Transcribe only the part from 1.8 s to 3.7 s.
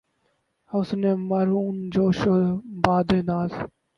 جوش بادۂ ناز